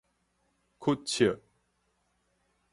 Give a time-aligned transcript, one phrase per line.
[0.79, 1.43] 屈尺